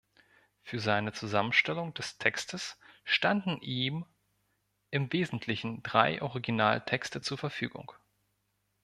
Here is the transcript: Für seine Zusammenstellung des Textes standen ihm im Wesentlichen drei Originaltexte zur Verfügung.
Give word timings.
Für 0.63 0.79
seine 0.79 1.13
Zusammenstellung 1.13 1.93
des 1.93 2.17
Textes 2.17 2.79
standen 3.03 3.61
ihm 3.61 4.03
im 4.89 5.13
Wesentlichen 5.13 5.83
drei 5.83 6.19
Originaltexte 6.23 7.21
zur 7.21 7.37
Verfügung. 7.37 7.91